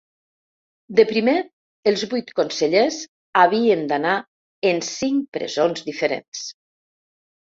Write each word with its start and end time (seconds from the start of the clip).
De 0.99 1.03
primer, 1.09 1.35
els 1.91 2.05
vuit 2.13 2.31
consellers 2.39 2.97
havien 3.43 3.85
d’anar 3.93 4.15
en 4.71 4.83
cinc 4.89 5.29
presons 5.39 5.85
diferents. 5.91 6.43